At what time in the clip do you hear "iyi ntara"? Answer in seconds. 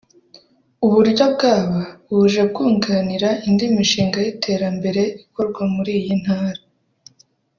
5.99-6.61